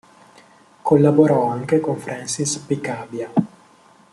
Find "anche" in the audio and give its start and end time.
1.51-1.79